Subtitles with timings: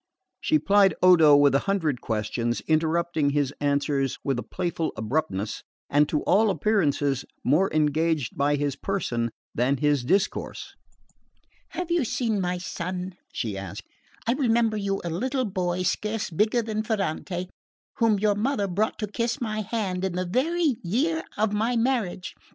[0.39, 6.09] She plied Odo with a hundred questions, interrupting his answers with a playful abruptness, and
[6.09, 10.73] to all appearances more engaged by his person than his discourse.
[11.69, 13.85] "Have you seen my son?" she asked.
[14.25, 17.47] "I remember you a little boy scarce bigger than Ferrante,
[17.97, 22.33] whom your mother brought to kiss my hand in the very year of my marriage.